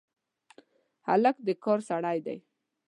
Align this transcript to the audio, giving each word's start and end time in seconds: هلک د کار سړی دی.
هلک 1.07 1.35
د 1.45 1.47
کار 1.63 1.79
سړی 1.89 2.17
دی. 2.25 2.37